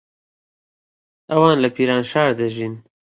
[1.29, 2.73] ئەوان لە پیرانشار دەژین.